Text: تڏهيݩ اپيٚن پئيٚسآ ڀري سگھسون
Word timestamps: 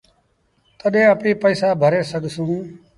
تڏهيݩ 0.79 1.11
اپيٚن 1.13 1.37
پئيٚسآ 1.41 1.69
ڀري 1.81 2.01
سگھسون 2.11 2.61